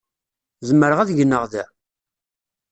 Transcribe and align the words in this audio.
Zemreɣ 0.67 0.99
ad 0.99 1.13
gneɣ 1.17 1.43
da? 1.51 1.65